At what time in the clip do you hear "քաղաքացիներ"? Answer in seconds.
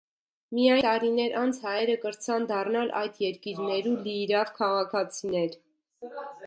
4.61-5.59